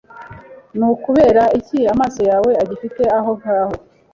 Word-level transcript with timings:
Ni 0.77 0.85
ukubera 0.93 1.43
iki 1.59 1.79
amaso 1.93 2.21
yawe 2.29 2.51
agifite 2.61 3.03
aho 3.17 3.29
ngaho 3.37 3.75